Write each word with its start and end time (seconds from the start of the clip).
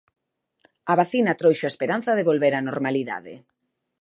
A 0.91 0.93
vacina 1.01 1.37
trouxo 1.39 1.63
a 1.65 1.71
esperanza 1.73 2.11
de 2.17 2.27
volver 2.29 2.53
á 2.57 2.61
normalidade. 2.61 3.33